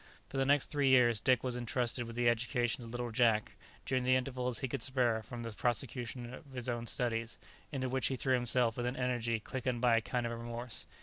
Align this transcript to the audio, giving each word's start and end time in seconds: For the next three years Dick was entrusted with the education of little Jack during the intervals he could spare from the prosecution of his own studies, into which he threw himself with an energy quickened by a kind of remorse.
For 0.29 0.37
the 0.37 0.47
next 0.47 0.71
three 0.71 0.89
years 0.89 1.21
Dick 1.21 1.43
was 1.43 1.55
entrusted 1.55 2.05
with 2.07 2.15
the 2.15 2.27
education 2.27 2.83
of 2.83 2.89
little 2.89 3.11
Jack 3.11 3.51
during 3.85 4.03
the 4.03 4.15
intervals 4.15 4.57
he 4.57 4.67
could 4.67 4.81
spare 4.81 5.21
from 5.21 5.43
the 5.43 5.51
prosecution 5.51 6.33
of 6.33 6.53
his 6.53 6.67
own 6.67 6.87
studies, 6.87 7.37
into 7.71 7.87
which 7.87 8.07
he 8.07 8.15
threw 8.15 8.33
himself 8.33 8.77
with 8.77 8.87
an 8.87 8.97
energy 8.97 9.39
quickened 9.39 9.79
by 9.79 9.95
a 9.97 10.01
kind 10.01 10.25
of 10.25 10.31
remorse. 10.31 10.87